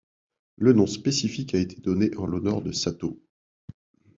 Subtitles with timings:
[0.57, 3.19] Le nom spécifique a été donné en l'honneur de Sato.